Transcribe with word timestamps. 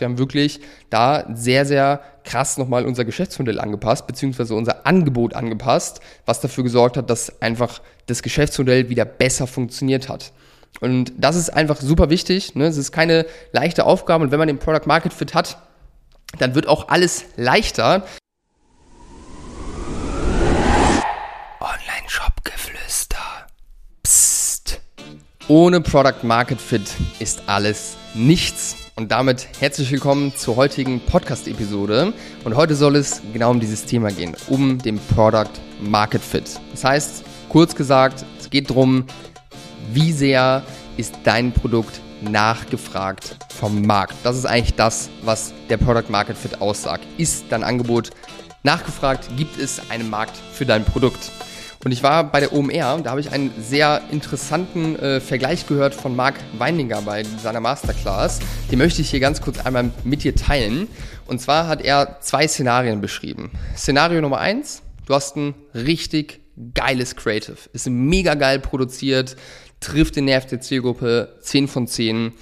Wir 0.00 0.06
haben 0.06 0.18
wirklich 0.18 0.60
da 0.88 1.26
sehr, 1.34 1.66
sehr 1.66 2.00
krass 2.24 2.58
nochmal 2.58 2.86
unser 2.86 3.04
Geschäftsmodell 3.04 3.60
angepasst, 3.60 4.06
beziehungsweise 4.06 4.54
unser 4.54 4.86
Angebot 4.86 5.34
angepasst, 5.34 6.00
was 6.26 6.40
dafür 6.40 6.64
gesorgt 6.64 6.96
hat, 6.96 7.10
dass 7.10 7.40
einfach 7.42 7.80
das 8.06 8.22
Geschäftsmodell 8.22 8.88
wieder 8.88 9.04
besser 9.04 9.46
funktioniert 9.46 10.08
hat. 10.08 10.32
Und 10.80 11.12
das 11.18 11.36
ist 11.36 11.50
einfach 11.50 11.80
super 11.80 12.10
wichtig. 12.10 12.54
Ne? 12.54 12.66
Es 12.66 12.76
ist 12.76 12.92
keine 12.92 13.26
leichte 13.52 13.84
Aufgabe 13.84 14.24
und 14.24 14.30
wenn 14.30 14.38
man 14.38 14.48
den 14.48 14.58
Product 14.58 14.86
Market 14.86 15.12
Fit 15.12 15.34
hat, 15.34 15.58
dann 16.38 16.54
wird 16.54 16.68
auch 16.68 16.88
alles 16.88 17.24
leichter. 17.36 18.04
Online-Shop-Geflüster. 21.60 23.18
Psst. 24.02 24.80
Ohne 25.48 25.80
Product 25.80 26.22
Market 26.22 26.60
Fit 26.60 26.88
ist 27.18 27.42
alles 27.46 27.96
nichts. 28.14 28.76
Und 29.00 29.10
damit 29.10 29.48
herzlich 29.58 29.90
willkommen 29.92 30.36
zur 30.36 30.56
heutigen 30.56 31.00
Podcast-Episode. 31.00 32.12
Und 32.44 32.54
heute 32.54 32.74
soll 32.74 32.96
es 32.96 33.22
genau 33.32 33.50
um 33.50 33.58
dieses 33.58 33.86
Thema 33.86 34.10
gehen, 34.10 34.36
um 34.48 34.76
den 34.76 35.00
Product 35.14 35.48
Market 35.80 36.20
Fit. 36.20 36.60
Das 36.72 36.84
heißt, 36.84 37.24
kurz 37.48 37.74
gesagt, 37.74 38.26
es 38.38 38.50
geht 38.50 38.68
darum, 38.68 39.06
wie 39.90 40.12
sehr 40.12 40.62
ist 40.98 41.14
dein 41.24 41.50
Produkt 41.50 41.98
nachgefragt 42.20 43.36
vom 43.58 43.80
Markt. 43.80 44.16
Das 44.22 44.36
ist 44.36 44.44
eigentlich 44.44 44.74
das, 44.74 45.08
was 45.22 45.54
der 45.70 45.78
Product 45.78 46.10
Market 46.10 46.36
Fit 46.36 46.60
aussagt. 46.60 47.06
Ist 47.16 47.46
dein 47.48 47.64
Angebot 47.64 48.10
nachgefragt? 48.64 49.30
Gibt 49.34 49.58
es 49.58 49.80
einen 49.88 50.10
Markt 50.10 50.36
für 50.52 50.66
dein 50.66 50.84
Produkt? 50.84 51.32
Und 51.82 51.92
ich 51.92 52.02
war 52.02 52.24
bei 52.24 52.40
der 52.40 52.52
OMR 52.52 52.94
und 52.94 53.06
da 53.06 53.10
habe 53.10 53.20
ich 53.20 53.32
einen 53.32 53.52
sehr 53.58 54.02
interessanten 54.10 54.98
äh, 54.98 55.18
Vergleich 55.18 55.66
gehört 55.66 55.94
von 55.94 56.14
Marc 56.14 56.34
Weininger 56.58 57.00
bei 57.00 57.24
seiner 57.42 57.60
Masterclass. 57.60 58.40
Den 58.70 58.78
möchte 58.78 59.00
ich 59.00 59.08
hier 59.08 59.20
ganz 59.20 59.40
kurz 59.40 59.64
einmal 59.64 59.90
mit 60.04 60.22
dir 60.22 60.34
teilen. 60.34 60.88
Und 61.26 61.40
zwar 61.40 61.68
hat 61.68 61.80
er 61.80 62.18
zwei 62.20 62.46
Szenarien 62.46 63.00
beschrieben. 63.00 63.50
Szenario 63.74 64.20
Nummer 64.20 64.38
eins, 64.40 64.82
du 65.06 65.14
hast 65.14 65.36
ein 65.36 65.54
richtig 65.72 66.40
geiles 66.74 67.16
Creative. 67.16 67.56
Ist 67.72 67.88
mega 67.88 68.34
geil 68.34 68.58
produziert, 68.58 69.36
trifft 69.80 70.16
den 70.16 70.26
Nerv 70.26 70.44
der 70.44 70.60
Zielgruppe 70.60 71.38
10 71.40 71.66
von 71.66 71.86
10 71.86 72.34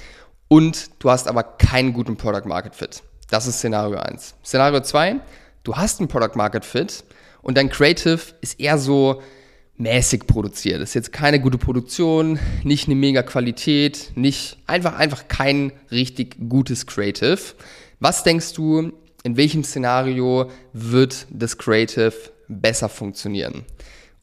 und 0.49 0.91
du 0.99 1.11
hast 1.11 1.29
aber 1.29 1.45
keinen 1.45 1.93
guten 1.93 2.17
Product 2.17 2.47
Market 2.47 2.75
Fit. 2.75 3.05
Das 3.31 3.47
ist 3.47 3.59
Szenario 3.59 3.99
1. 3.99 4.35
Szenario 4.45 4.81
2, 4.81 5.21
du 5.63 5.77
hast 5.77 6.01
einen 6.01 6.09
Product 6.09 6.35
Market 6.35 6.65
Fit, 6.65 7.05
und 7.43 7.57
dein 7.57 7.71
Creative 7.71 8.21
ist 8.41 8.61
eher 8.61 8.79
so 8.79 9.23
mäßig 9.79 10.27
produziert. 10.27 10.81
Ist 10.81 10.95
jetzt 10.95 11.13
keine 11.13 11.41
gute 11.41 11.57
Produktion, 11.57 12.39
nicht 12.65 12.87
eine 12.87 12.97
mega 12.97 13.23
Qualität, 13.23 14.13
nicht 14.17 14.59
einfach 14.67 14.99
einfach 14.99 15.29
kein 15.29 15.73
richtig 15.91 16.37
gutes 16.49 16.87
Creative. 16.87 17.39
Was 18.01 18.25
denkst 18.25 18.53
du, 18.55 18.93
in 19.23 19.37
welchem 19.37 19.65
Szenario 19.65 20.51
wird 20.73 21.27
das 21.31 21.59
Creative 21.59 22.13
besser 22.49 22.89
funktionieren? 22.89 23.65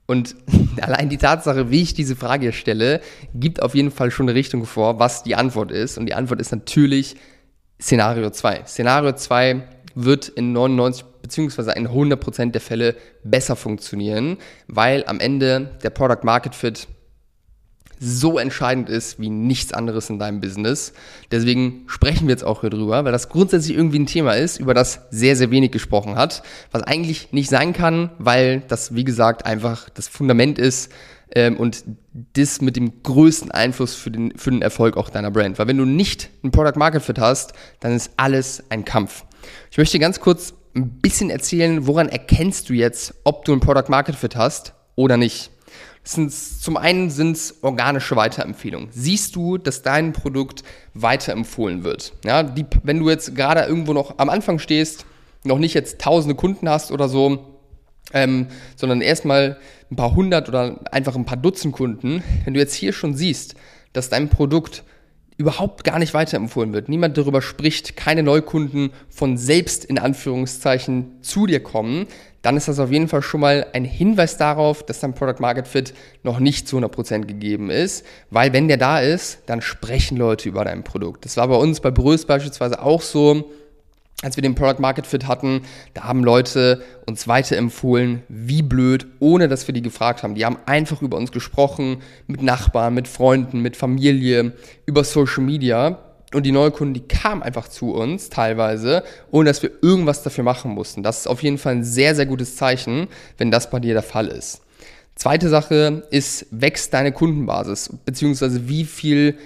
Und 0.06 0.36
allein 0.82 1.10
die 1.10 1.18
Tatsache, 1.18 1.72
wie 1.72 1.82
ich 1.82 1.94
diese 1.94 2.16
Frage 2.16 2.54
stelle, 2.54 3.02
gibt 3.34 3.62
auf 3.62 3.76
jeden 3.76 3.92
Fall 3.92 4.12
schon 4.12 4.30
eine 4.30 4.38
Richtung 4.38 4.66
vor, 4.66 5.00
was 5.00 5.24
die 5.24 5.36
Antwort 5.36 5.72
ist. 5.72 5.98
Und 5.98 6.06
die 6.06 6.14
Antwort 6.14 6.42
ist 6.42 6.52
natürlich 6.52 7.16
Szenario 7.82 8.30
2. 8.30 8.64
Szenario 8.66 9.14
2 9.14 9.64
wird 9.96 10.28
in 10.28 10.52
99 10.52 11.06
beziehungsweise 11.26 11.72
in 11.72 11.88
100% 11.88 12.52
der 12.52 12.62
Fälle 12.62 12.96
besser 13.24 13.56
funktionieren, 13.56 14.38
weil 14.68 15.04
am 15.08 15.20
Ende 15.20 15.72
der 15.82 15.90
Product 15.90 16.24
Market 16.24 16.54
Fit 16.54 16.88
so 18.00 18.38
entscheidend 18.38 18.90
ist 18.90 19.20
wie 19.20 19.30
nichts 19.30 19.74
anderes 19.74 20.12
in 20.12 20.20
deinem 20.20 20.40
Business. 20.40 20.94
Deswegen 21.32 21.86
sprechen 21.88 22.28
wir 22.28 22.34
jetzt 22.34 22.44
auch 22.44 22.62
hier 22.62 22.70
drüber, 22.70 23.04
weil 23.06 23.12
das 23.12 23.30
grundsätzlich 23.30 23.76
irgendwie 23.76 23.98
ein 23.98 24.06
Thema 24.06 24.34
ist, 24.34 24.60
über 24.60 24.76
das 24.76 25.02
sehr, 25.10 25.36
sehr 25.36 25.50
wenig 25.50 25.72
gesprochen 25.72 26.16
hat, 26.16 26.44
was 26.72 26.84
eigentlich 26.84 27.32
nicht 27.32 27.50
sein 27.50 27.74
kann, 27.74 28.12
weil 28.20 28.62
das, 28.68 28.94
wie 28.94 29.04
gesagt, 29.04 29.48
einfach 29.48 29.90
das 29.90 30.08
Fundament 30.08 30.60
ist 30.60 30.92
ähm, 31.34 31.58
und 31.58 31.86
das 32.34 32.62
mit 32.62 32.76
dem 32.76 33.02
größten 33.02 33.50
Einfluss 33.50 33.96
für 33.96 34.12
den, 34.12 34.38
für 34.38 34.52
den 34.52 34.62
Erfolg 34.62 34.96
auch 34.98 35.10
deiner 35.10 35.32
Brand. 35.32 35.58
Weil 35.58 35.68
wenn 35.68 35.78
du 35.78 35.86
nicht 35.86 36.30
ein 36.44 36.52
Product 36.52 36.78
Market 36.78 37.02
Fit 37.02 37.18
hast, 37.18 37.54
dann 37.80 37.94
ist 37.94 38.12
alles 38.18 38.64
ein 38.70 38.86
Kampf. 38.86 39.24
Ich 39.72 39.78
möchte 39.78 40.00
ganz 40.00 40.20
kurz 40.20 40.54
ein 40.76 41.00
bisschen 41.02 41.30
erzählen, 41.30 41.88
woran 41.88 42.10
erkennst 42.10 42.70
du 42.70 42.74
jetzt, 42.74 43.16
ob 43.24 43.46
du 43.46 43.54
ein 43.54 43.60
Product 43.60 43.90
Market 43.90 44.16
Fit 44.16 44.36
hast 44.36 44.74
oder 44.96 45.18
nicht. 45.18 45.52
Sind, 46.04 46.32
zum 46.32 46.78
einen 46.78 47.10
sind 47.10 47.36
es 47.36 47.64
organische 47.64 48.16
Weiterempfehlungen. 48.16 48.90
Siehst 48.92 49.36
du, 49.36 49.58
dass 49.58 49.82
dein 49.82 50.14
Produkt 50.14 50.64
weiterempfohlen 50.94 51.84
wird? 51.84 52.14
Ja, 52.24 52.44
die, 52.44 52.66
wenn 52.84 53.00
du 53.00 53.10
jetzt 53.10 53.36
gerade 53.36 53.62
irgendwo 53.62 53.94
noch 53.94 54.20
am 54.20 54.30
Anfang 54.30 54.60
stehst, 54.60 55.06
noch 55.44 55.58
nicht 55.58 55.74
jetzt 55.74 56.00
tausende 56.00 56.36
Kunden 56.36 56.70
hast 56.70 56.92
oder 56.92 57.10
so, 57.10 57.56
ähm, 58.14 58.48
sondern 58.76 59.02
erstmal 59.02 59.58
ein 59.90 59.96
paar 59.96 60.14
hundert 60.14 60.48
oder 60.48 60.80
einfach 60.92 61.16
ein 61.16 61.26
paar 61.26 61.38
Dutzend 61.38 61.74
Kunden, 61.74 62.24
wenn 62.44 62.54
du 62.54 62.60
jetzt 62.60 62.76
hier 62.76 62.94
schon 62.94 63.16
siehst, 63.16 63.56
dass 63.94 64.10
dein 64.10 64.30
Produkt 64.30 64.84
überhaupt 65.38 65.84
gar 65.84 66.00
nicht 66.00 66.14
weiterempfohlen 66.14 66.74
wird, 66.74 66.88
niemand 66.88 67.18
darüber 67.18 67.42
spricht, 67.42 67.98
keine 67.98 68.24
Neukunden 68.24 68.92
von 69.10 69.38
selbst 69.38 69.84
in 69.84 70.00
Anführungszeichen 70.00 71.22
zu 71.22 71.46
dir 71.46 71.62
kommen, 71.62 72.08
dann 72.42 72.58
ist 72.58 72.68
das 72.68 72.80
auf 72.80 72.92
jeden 72.92 73.08
Fall 73.08 73.24
schon 73.24 73.42
mal 73.42 73.66
ein 73.74 73.86
Hinweis 73.86 74.38
darauf, 74.38 74.84
dass 74.84 75.00
dein 75.00 75.16
Product 75.16 75.40
Market 75.40 75.68
Fit 75.68 75.94
noch 76.24 76.40
nicht 76.40 76.68
zu 76.68 76.78
100% 76.78 77.22
gegeben 77.22 77.70
ist, 77.70 78.06
weil 78.30 78.54
wenn 78.54 78.68
der 78.68 78.78
da 78.78 79.00
ist, 79.00 79.40
dann 79.48 79.62
sprechen 79.62 80.16
Leute 80.16 80.48
über 80.48 80.64
dein 80.64 80.84
Produkt. 80.84 81.26
Das 81.26 81.38
war 81.38 81.48
bei 81.48 81.56
uns 81.56 81.80
bei 81.80 81.92
Brös 81.92 82.26
beispielsweise 82.26 82.82
auch 82.82 83.02
so, 83.02 83.50
als 84.22 84.38
wir 84.38 84.42
den 84.42 84.56
Product 84.56 84.80
Market 84.80 85.06
Fit 85.06 85.28
hatten, 85.28 85.62
da 85.94 86.06
haben 86.06 86.24
Leute 86.24 86.82
uns 87.06 87.28
weiterempfohlen, 87.28 88.24
wie 88.30 88.62
blöd, 88.62 89.08
ohne 89.20 89.48
dass 89.48 89.68
wir 89.68 89.74
die 89.74 89.82
gefragt 89.82 90.24
haben. 90.24 90.36
Die 90.36 90.46
haben 90.46 90.58
einfach 90.66 91.02
über 91.02 91.18
uns 91.18 91.32
gesprochen, 91.32 91.98
mit 92.28 92.42
Nachbarn, 92.42 92.94
mit 92.94 93.08
Freunden, 93.08 93.62
mit 93.62 93.76
Familie, 93.76 94.54
über 94.86 95.04
Social 95.04 95.44
Media. 95.44 96.00
Und 96.34 96.44
die 96.46 96.52
Neukunden, 96.52 96.94
die 96.94 97.08
kamen 97.08 97.44
einfach 97.44 97.68
zu 97.68 97.94
uns 97.94 98.30
teilweise, 98.30 99.04
ohne 99.32 99.50
dass 99.50 99.62
wir 99.62 99.72
irgendwas 99.82 100.24
dafür 100.24 100.44
machen 100.44 100.72
mussten. 100.72 101.04
Das 101.04 101.20
ist 101.20 101.28
auf 101.28 101.44
jeden 101.44 101.58
Fall 101.58 101.74
ein 101.74 101.84
sehr, 101.84 102.16
sehr 102.16 102.26
gutes 102.26 102.56
Zeichen, 102.56 103.08
wenn 103.38 103.52
das 103.52 103.70
bei 103.70 103.80
dir 103.80 103.94
der 103.94 104.04
Fall 104.04 104.28
ist. 104.28 104.62
Zweite 105.16 105.50
Sache 105.50 106.04
ist, 106.10 106.48
wächst 106.52 106.94
deine 106.94 107.12
Kundenbasis, 107.12 107.90
beziehungsweise 108.06 108.68
wie 108.68 108.86
viel 108.86 109.38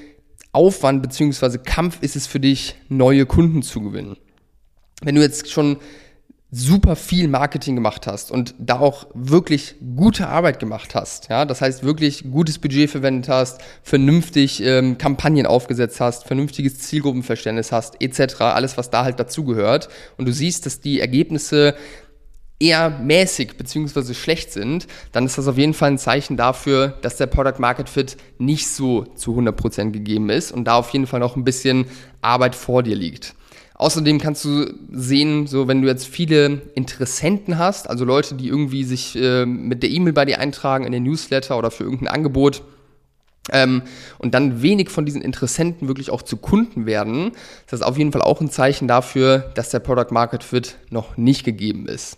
Aufwand 0.51 1.03
beziehungsweise 1.03 1.59
Kampf 1.59 2.01
ist 2.01 2.16
es 2.16 2.25
für 2.25 2.40
dich, 2.40 2.75
neue 2.88 3.28
Kunden 3.28 3.62
zu 3.62 3.81
gewinnen 3.81 4.16
wenn 5.01 5.15
du 5.15 5.21
jetzt 5.21 5.51
schon 5.51 5.77
super 6.51 6.95
viel 6.95 7.27
Marketing 7.27 7.75
gemacht 7.75 8.07
hast 8.07 8.31
und 8.31 8.55
da 8.57 8.79
auch 8.79 9.05
wirklich 9.13 9.75
gute 9.95 10.27
Arbeit 10.27 10.59
gemacht 10.59 10.95
hast, 10.95 11.29
ja, 11.29 11.45
das 11.45 11.61
heißt 11.61 11.83
wirklich 11.83 12.31
gutes 12.31 12.57
Budget 12.57 12.89
verwendet 12.89 13.29
hast, 13.29 13.61
vernünftig 13.83 14.63
ähm, 14.63 14.97
Kampagnen 14.97 15.45
aufgesetzt 15.45 16.01
hast, 16.01 16.25
vernünftiges 16.25 16.79
Zielgruppenverständnis 16.79 17.71
hast, 17.71 18.01
etc., 18.01 18.41
alles 18.41 18.77
was 18.77 18.89
da 18.89 19.03
halt 19.03 19.19
dazugehört 19.19 19.89
und 20.17 20.27
du 20.27 20.33
siehst, 20.33 20.65
dass 20.65 20.79
die 20.79 20.99
Ergebnisse 20.99 21.75
eher 22.59 22.89
mäßig 22.89 23.55
beziehungsweise 23.57 24.13
schlecht 24.13 24.51
sind, 24.51 24.88
dann 25.11 25.25
ist 25.25 25.38
das 25.38 25.47
auf 25.47 25.57
jeden 25.57 25.73
Fall 25.73 25.91
ein 25.91 25.97
Zeichen 25.97 26.35
dafür, 26.35 26.97
dass 27.01 27.15
der 27.15 27.27
Product 27.27 27.59
Market 27.59 27.88
Fit 27.88 28.17
nicht 28.38 28.67
so 28.67 29.03
zu 29.15 29.38
100% 29.38 29.91
gegeben 29.91 30.29
ist 30.29 30.51
und 30.51 30.65
da 30.65 30.75
auf 30.75 30.89
jeden 30.89 31.07
Fall 31.07 31.19
noch 31.19 31.35
ein 31.35 31.45
bisschen 31.45 31.85
Arbeit 32.21 32.55
vor 32.55 32.83
dir 32.83 32.95
liegt. 32.95 33.35
Außerdem 33.79 34.19
kannst 34.19 34.44
du 34.44 34.73
sehen, 34.91 35.47
so 35.47 35.69
wenn 35.69 35.81
du 35.81 35.88
jetzt 35.88 36.06
viele 36.06 36.62
Interessenten 36.75 37.57
hast, 37.57 37.90
also 37.90 38.03
Leute, 38.03 38.35
die 38.35 38.50
irgendwie 38.50 38.84
sich 38.84 39.16
äh, 39.16 39.45
mit 39.45 39.84
der 39.84 39.90
E-Mail 39.90 40.12
bei 40.12 40.25
dir 40.25 40.40
eintragen 40.40 40.84
in 40.84 40.91
den 40.91 41.03
Newsletter 41.03 41.57
oder 41.57 41.72
für 41.72 41.85
irgendein 41.85 42.09
Angebot, 42.09 42.62
ähm, 43.53 43.84
und 44.18 44.34
dann 44.34 44.62
wenig 44.62 44.89
von 44.89 45.06
diesen 45.06 45.22
Interessenten 45.22 45.88
wirklich 45.88 46.12
auch 46.12 46.22
zu 46.22 46.35
Kunden 46.35 46.85
werden, 46.85 47.31
das 47.68 47.79
ist 47.79 47.85
auf 47.85 47.97
jeden 47.97 48.12
Fall 48.12 48.22
auch 48.22 48.41
ein 48.41 48.51
Zeichen 48.51 48.89
dafür, 48.89 49.50
dass 49.56 49.69
der 49.69 49.79
Product 49.79 50.12
Market 50.12 50.44
Fit 50.44 50.75
noch 50.89 51.15
nicht 51.15 51.45
gegeben 51.45 51.88
ist. 51.88 52.18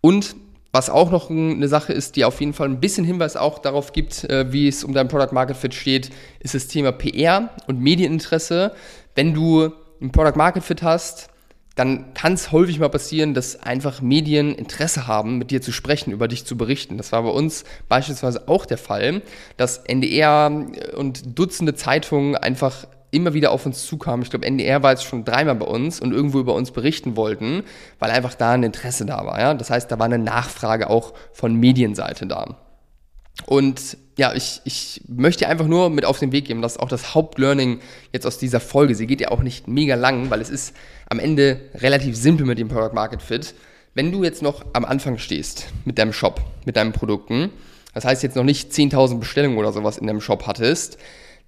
Und 0.00 0.34
was 0.72 0.88
auch 0.88 1.10
noch 1.10 1.28
eine 1.28 1.68
Sache 1.68 1.92
ist, 1.92 2.16
die 2.16 2.24
auf 2.24 2.40
jeden 2.40 2.54
Fall 2.54 2.70
ein 2.70 2.80
bisschen 2.80 3.04
Hinweis 3.04 3.36
auch 3.36 3.58
darauf 3.58 3.92
gibt, 3.92 4.24
äh, 4.24 4.50
wie 4.50 4.66
es 4.66 4.82
um 4.82 4.94
dein 4.94 5.08
Product 5.08 5.34
Market 5.34 5.58
Fit 5.58 5.74
steht, 5.74 6.08
ist 6.40 6.54
das 6.54 6.68
Thema 6.68 6.90
PR 6.90 7.50
und 7.66 7.82
Medieninteresse. 7.82 8.72
Wenn 9.14 9.34
du 9.34 9.72
einen 10.02 10.12
Product 10.12 10.36
Market 10.36 10.64
Fit 10.64 10.82
hast, 10.82 11.28
dann 11.74 12.12
kann 12.12 12.34
es 12.34 12.52
häufig 12.52 12.78
mal 12.78 12.90
passieren, 12.90 13.32
dass 13.32 13.62
einfach 13.62 14.02
Medien 14.02 14.54
Interesse 14.54 15.06
haben, 15.06 15.38
mit 15.38 15.50
dir 15.50 15.62
zu 15.62 15.72
sprechen, 15.72 16.12
über 16.12 16.28
dich 16.28 16.44
zu 16.44 16.56
berichten. 16.56 16.98
Das 16.98 17.12
war 17.12 17.22
bei 17.22 17.30
uns 17.30 17.64
beispielsweise 17.88 18.46
auch 18.48 18.66
der 18.66 18.76
Fall, 18.76 19.22
dass 19.56 19.78
NDR 19.78 20.52
und 20.96 21.38
Dutzende 21.38 21.74
Zeitungen 21.74 22.36
einfach 22.36 22.86
immer 23.10 23.32
wieder 23.34 23.52
auf 23.52 23.64
uns 23.64 23.86
zukamen. 23.86 24.22
Ich 24.22 24.30
glaube, 24.30 24.46
NDR 24.46 24.82
war 24.82 24.90
jetzt 24.90 25.04
schon 25.04 25.24
dreimal 25.24 25.54
bei 25.54 25.66
uns 25.66 26.00
und 26.00 26.12
irgendwo 26.12 26.40
über 26.40 26.54
uns 26.54 26.72
berichten 26.72 27.16
wollten, 27.16 27.62
weil 27.98 28.10
einfach 28.10 28.34
da 28.34 28.52
ein 28.52 28.62
Interesse 28.62 29.06
da 29.06 29.24
war. 29.24 29.38
Ja? 29.40 29.54
Das 29.54 29.70
heißt, 29.70 29.90
da 29.90 29.98
war 29.98 30.06
eine 30.06 30.18
Nachfrage 30.18 30.90
auch 30.90 31.14
von 31.32 31.54
Medienseite 31.54 32.26
da. 32.26 32.56
Und 33.46 33.96
ja, 34.18 34.34
ich, 34.34 34.60
ich 34.64 35.02
möchte 35.08 35.48
einfach 35.48 35.66
nur 35.66 35.90
mit 35.90 36.04
auf 36.04 36.18
den 36.18 36.32
Weg 36.32 36.46
geben, 36.46 36.62
dass 36.62 36.76
auch 36.76 36.88
das 36.88 37.14
Hauptlearning 37.14 37.80
jetzt 38.12 38.26
aus 38.26 38.38
dieser 38.38 38.60
Folge, 38.60 38.94
sie 38.94 39.06
geht 39.06 39.20
ja 39.20 39.30
auch 39.30 39.42
nicht 39.42 39.68
mega 39.68 39.94
lang, 39.94 40.30
weil 40.30 40.40
es 40.40 40.50
ist 40.50 40.74
am 41.08 41.18
Ende 41.18 41.60
relativ 41.74 42.16
simpel 42.16 42.46
mit 42.46 42.58
dem 42.58 42.68
Product 42.68 42.94
Market 42.94 43.22
Fit. 43.22 43.54
Wenn 43.94 44.12
du 44.12 44.22
jetzt 44.22 44.42
noch 44.42 44.64
am 44.74 44.84
Anfang 44.84 45.18
stehst 45.18 45.66
mit 45.84 45.98
deinem 45.98 46.12
Shop, 46.12 46.40
mit 46.64 46.76
deinen 46.76 46.92
Produkten, 46.92 47.50
das 47.94 48.04
heißt 48.04 48.22
jetzt 48.22 48.36
noch 48.36 48.44
nicht 48.44 48.72
10.000 48.72 49.18
Bestellungen 49.18 49.58
oder 49.58 49.72
sowas 49.72 49.98
in 49.98 50.06
deinem 50.06 50.20
Shop 50.20 50.46
hattest, 50.46 50.98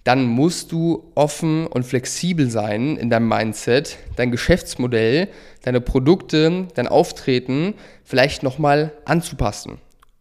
dann 0.03 0.25
musst 0.25 0.73
du 0.73 1.11
offen 1.15 1.67
und 1.67 1.85
flexibel 1.85 2.51
sein 2.51 2.99
in 2.99 3.09
deinem 3.09 3.29
Mindset, 3.29 3.97
dein 4.17 4.31
Geschäftsmodell, 4.31 5.29
deine 5.63 5.81
Produkte, 5.81 6.69
dein 6.75 6.89
Auftreten 6.89 7.75
vielleicht 8.05 8.43
nochmal 8.43 8.93
anzupassen 9.07 9.79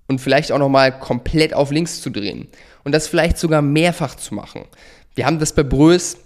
und 0.08 0.20
vielleicht 0.20 0.52
auch 0.52 0.60
nochmal 0.60 0.98
komplett 0.98 1.54
auf 1.54 1.72
links 1.72 2.02
zu 2.02 2.10
drehen 2.10 2.48
und 2.84 2.92
das 2.92 3.08
vielleicht 3.08 3.38
sogar 3.38 3.62
mehrfach 3.62 4.16
zu 4.16 4.36
machen. 4.36 4.66
Wir 5.16 5.26
haben 5.26 5.40
das 5.40 5.54
bei 5.54 5.64
Brös 5.64 6.18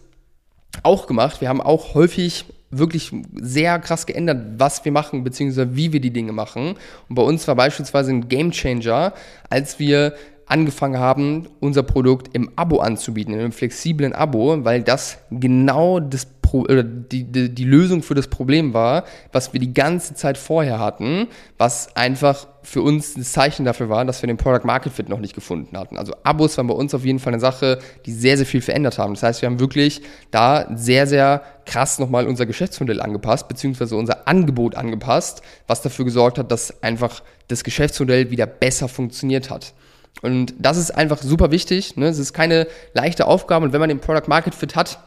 auch 0.83 1.07
gemacht. 1.07 1.41
Wir 1.41 1.50
haben 1.50 1.62
auch 1.62 1.94
häufig 1.94 2.45
wirklich 2.69 3.12
sehr 3.33 3.79
krass 3.79 4.06
geändert, 4.06 4.41
was 4.57 4.83
wir 4.83 4.91
machen, 4.91 5.24
beziehungsweise 5.24 5.75
wie 5.75 5.94
wir 5.94 6.01
die 6.01 6.12
Dinge 6.12 6.33
machen. 6.33 6.75
Und 7.07 7.15
bei 7.15 7.21
uns 7.21 7.47
war 7.47 7.56
beispielsweise 7.56 8.12
ein 8.12 8.27
Game 8.27 8.51
Changer, 8.51 9.13
als 9.50 9.79
wir 9.79 10.15
angefangen 10.45 10.97
haben, 10.97 11.47
unser 11.59 11.83
Produkt 11.83 12.33
im 12.33 12.51
Abo 12.56 12.79
anzubieten, 12.79 13.33
in 13.33 13.39
einem 13.39 13.51
flexiblen 13.51 14.13
Abo, 14.13 14.63
weil 14.63 14.81
das 14.81 15.18
genau 15.29 16.00
das 16.00 16.25
Pro 16.47 16.61
oder 16.61 16.83
die, 16.83 17.25
die, 17.25 17.53
die 17.53 17.63
Lösung 17.65 18.01
für 18.01 18.15
das 18.15 18.27
Problem 18.27 18.73
war, 18.73 19.03
was 19.33 19.51
wir 19.51 19.59
die 19.59 19.73
ganze 19.73 20.13
Zeit 20.13 20.38
vorher 20.38 20.79
hatten, 20.79 21.27
was 21.57 21.94
einfach 21.97 22.47
für 22.63 22.81
uns 22.81 23.15
das 23.15 23.33
Zeichen 23.33 23.65
dafür 23.65 23.89
war, 23.89 24.05
dass 24.05 24.21
wir 24.21 24.27
den 24.27 24.38
Product 24.38 24.65
Market 24.65 24.94
Fit 24.94 25.09
noch 25.09 25.19
nicht 25.19 25.35
gefunden 25.35 25.77
hatten. 25.77 25.97
Also 25.97 26.13
Abos 26.23 26.57
waren 26.57 26.67
bei 26.67 26.73
uns 26.73 26.94
auf 26.94 27.03
jeden 27.03 27.19
Fall 27.19 27.33
eine 27.33 27.41
Sache, 27.41 27.79
die 28.05 28.13
sehr, 28.13 28.38
sehr 28.38 28.45
viel 28.45 28.61
verändert 28.61 28.97
haben. 28.97 29.13
Das 29.13 29.23
heißt, 29.23 29.41
wir 29.41 29.47
haben 29.49 29.59
wirklich 29.59 30.01
da 30.31 30.67
sehr, 30.73 31.05
sehr 31.05 31.41
krass 31.65 31.99
nochmal 31.99 32.27
unser 32.27 32.45
Geschäftsmodell 32.45 33.01
angepasst, 33.01 33.50
beziehungsweise 33.50 33.97
unser 33.97 34.27
Angebot 34.27 34.75
angepasst, 34.75 35.41
was 35.67 35.81
dafür 35.81 36.05
gesorgt 36.05 36.38
hat, 36.38 36.51
dass 36.51 36.81
einfach 36.81 37.23
das 37.50 37.65
Geschäftsmodell 37.65 38.31
wieder 38.31 38.45
besser 38.45 38.88
funktioniert 38.88 39.50
hat. 39.50 39.73
Und 40.21 40.53
das 40.57 40.77
ist 40.77 40.91
einfach 40.91 41.21
super 41.21 41.51
wichtig. 41.51 41.97
Ne? 41.97 42.07
Es 42.07 42.19
ist 42.19 42.33
keine 42.33 42.67
leichte 42.93 43.27
Aufgabe 43.27 43.65
und 43.65 43.73
wenn 43.73 43.81
man 43.81 43.89
den 43.89 44.00
Product 44.00 44.27
Market 44.27 44.55
Fit 44.55 44.75
hat, 44.75 45.00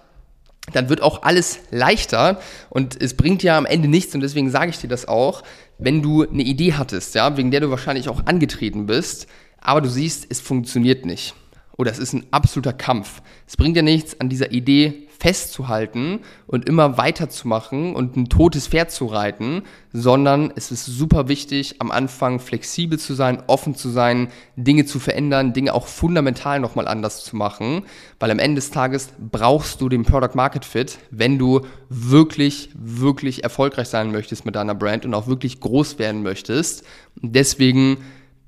dann 0.72 0.88
wird 0.88 1.02
auch 1.02 1.22
alles 1.22 1.60
leichter 1.70 2.40
und 2.68 3.00
es 3.00 3.14
bringt 3.14 3.42
ja 3.42 3.58
am 3.58 3.66
Ende 3.66 3.88
nichts 3.88 4.14
und 4.14 4.20
deswegen 4.20 4.50
sage 4.50 4.70
ich 4.70 4.78
dir 4.78 4.88
das 4.88 5.08
auch, 5.08 5.42
wenn 5.78 6.02
du 6.02 6.28
eine 6.28 6.42
Idee 6.42 6.74
hattest, 6.74 7.14
ja, 7.14 7.36
wegen 7.36 7.50
der 7.50 7.60
du 7.60 7.70
wahrscheinlich 7.70 8.08
auch 8.08 8.26
angetreten 8.26 8.86
bist, 8.86 9.26
aber 9.60 9.80
du 9.80 9.88
siehst, 9.88 10.26
es 10.28 10.40
funktioniert 10.40 11.06
nicht 11.06 11.34
oder 11.76 11.90
es 11.90 11.98
ist 11.98 12.12
ein 12.12 12.26
absoluter 12.30 12.72
Kampf. 12.72 13.22
Es 13.46 13.56
bringt 13.56 13.76
ja 13.76 13.82
nichts, 13.82 14.20
an 14.20 14.28
dieser 14.28 14.52
Idee 14.52 15.08
festzuhalten 15.20 16.20
und 16.46 16.66
immer 16.66 16.96
weiterzumachen 16.96 17.94
und 17.94 18.16
ein 18.16 18.30
totes 18.30 18.68
Pferd 18.68 18.90
zu 18.90 19.04
reiten, 19.04 19.62
sondern 19.92 20.50
es 20.56 20.72
ist 20.72 20.86
super 20.86 21.28
wichtig, 21.28 21.76
am 21.78 21.90
Anfang 21.90 22.40
flexibel 22.40 22.98
zu 22.98 23.12
sein, 23.12 23.42
offen 23.46 23.74
zu 23.74 23.90
sein, 23.90 24.28
Dinge 24.56 24.86
zu 24.86 24.98
verändern, 24.98 25.52
Dinge 25.52 25.74
auch 25.74 25.86
fundamental 25.86 26.58
nochmal 26.58 26.88
anders 26.88 27.22
zu 27.22 27.36
machen, 27.36 27.82
weil 28.18 28.30
am 28.30 28.38
Ende 28.38 28.56
des 28.56 28.70
Tages 28.70 29.10
brauchst 29.18 29.82
du 29.82 29.90
den 29.90 30.04
Product 30.04 30.34
Market 30.34 30.64
Fit, 30.64 30.98
wenn 31.10 31.38
du 31.38 31.60
wirklich, 31.90 32.70
wirklich 32.74 33.44
erfolgreich 33.44 33.88
sein 33.88 34.12
möchtest 34.12 34.46
mit 34.46 34.56
deiner 34.56 34.74
Brand 34.74 35.04
und 35.04 35.12
auch 35.12 35.26
wirklich 35.26 35.60
groß 35.60 35.98
werden 35.98 36.22
möchtest. 36.22 36.82
deswegen 37.20 37.98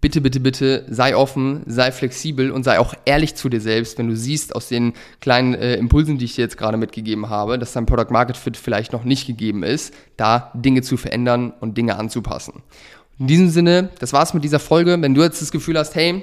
bitte, 0.03 0.21
bitte, 0.21 0.41
bitte 0.41 0.85
sei 0.91 1.17
offen, 1.17 1.63
sei 1.65 1.93
flexibel 1.93 2.51
und 2.51 2.65
sei 2.65 2.79
auch 2.79 2.93
ehrlich 3.07 3.37
zu 3.37 3.49
dir 3.49 3.61
selbst, 3.61 3.97
wenn 3.97 4.09
du 4.09 4.17
siehst 4.17 4.55
aus 4.55 4.69
den 4.69 4.93
kleinen 5.21 5.55
äh, 5.55 5.77
Impulsen, 5.77 6.19
die 6.19 6.27
ich 6.27 6.35
dir 6.35 6.43
jetzt 6.43 6.59
gerade 6.59 6.77
mitgegeben 6.77 7.31
habe, 7.31 7.59
dass 7.59 7.73
dein 7.73 7.87
Product 7.87 8.11
Market 8.11 8.37
Fit 8.37 8.59
vielleicht 8.59 8.93
noch 8.93 9.05
nicht 9.05 9.27
gegeben 9.27 9.63
ist, 9.63 9.95
da 10.19 10.51
Dinge 10.55 10.83
zu 10.83 10.99
verändern 10.99 11.55
und 11.61 11.79
Dinge 11.79 11.97
anzupassen. 11.97 12.63
In 13.19 13.29
diesem 13.29 13.49
Sinne, 13.49 13.91
das 14.01 14.13
war's 14.13 14.35
mit 14.35 14.43
dieser 14.43 14.59
Folge. 14.59 15.01
Wenn 15.01 15.15
du 15.15 15.23
jetzt 15.23 15.41
das 15.41 15.53
Gefühl 15.53 15.79
hast, 15.79 15.95
hey, 15.95 16.23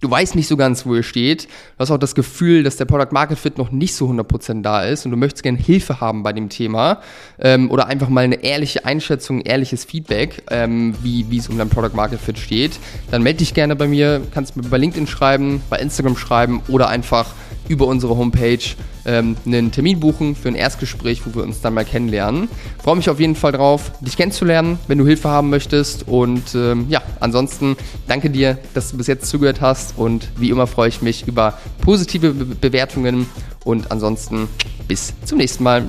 du 0.00 0.10
weißt 0.10 0.34
nicht 0.34 0.48
so 0.48 0.56
ganz, 0.56 0.86
wo 0.86 0.94
ihr 0.94 1.02
steht. 1.02 1.44
Du 1.44 1.48
hast 1.78 1.90
auch 1.90 1.98
das 1.98 2.14
Gefühl, 2.14 2.62
dass 2.62 2.76
der 2.76 2.84
Product 2.84 3.12
Market 3.12 3.38
Fit 3.38 3.58
noch 3.58 3.70
nicht 3.70 3.94
so 3.94 4.08
100% 4.08 4.62
da 4.62 4.82
ist 4.82 5.04
und 5.04 5.12
du 5.12 5.16
möchtest 5.16 5.42
gerne 5.42 5.58
Hilfe 5.58 6.00
haben 6.00 6.22
bei 6.22 6.32
dem 6.32 6.48
Thema 6.48 7.00
ähm, 7.38 7.70
oder 7.70 7.86
einfach 7.86 8.08
mal 8.08 8.24
eine 8.24 8.42
ehrliche 8.42 8.84
Einschätzung, 8.84 9.40
ehrliches 9.42 9.84
Feedback, 9.84 10.42
ähm, 10.50 10.94
wie, 11.02 11.36
es 11.36 11.48
um 11.48 11.58
dein 11.58 11.68
Product 11.68 11.94
Market 11.94 12.20
Fit 12.20 12.38
steht, 12.38 12.78
dann 13.10 13.22
melde 13.22 13.38
dich 13.38 13.54
gerne 13.54 13.76
bei 13.76 13.86
mir, 13.86 14.22
kannst 14.32 14.56
mir 14.56 14.62
bei 14.62 14.78
LinkedIn 14.78 15.06
schreiben, 15.06 15.62
bei 15.70 15.78
Instagram 15.78 16.16
schreiben 16.16 16.62
oder 16.68 16.88
einfach 16.88 17.26
über 17.72 17.86
unsere 17.86 18.16
Homepage 18.16 18.58
ähm, 19.06 19.36
einen 19.46 19.72
Termin 19.72 19.98
buchen 19.98 20.36
für 20.36 20.48
ein 20.48 20.54
Erstgespräch, 20.54 21.22
wo 21.24 21.34
wir 21.34 21.42
uns 21.42 21.62
dann 21.62 21.72
mal 21.72 21.84
kennenlernen. 21.84 22.48
Freue 22.82 22.96
mich 22.96 23.08
auf 23.08 23.18
jeden 23.18 23.34
Fall 23.34 23.52
drauf, 23.52 23.92
dich 24.00 24.16
kennenzulernen, 24.16 24.78
wenn 24.88 24.98
du 24.98 25.06
Hilfe 25.06 25.30
haben 25.30 25.48
möchtest. 25.48 26.06
Und 26.06 26.54
ähm, 26.54 26.86
ja, 26.90 27.00
ansonsten 27.18 27.76
danke 28.06 28.28
dir, 28.28 28.58
dass 28.74 28.90
du 28.90 28.98
bis 28.98 29.06
jetzt 29.06 29.26
zugehört 29.26 29.62
hast. 29.62 29.94
Und 29.96 30.28
wie 30.36 30.50
immer 30.50 30.66
freue 30.66 30.88
ich 30.88 31.00
mich 31.00 31.26
über 31.26 31.58
positive 31.80 32.34
Be 32.34 32.54
Bewertungen. 32.72 33.26
Und 33.64 33.90
ansonsten 33.90 34.48
bis 34.86 35.14
zum 35.24 35.38
nächsten 35.38 35.64
Mal. 35.64 35.88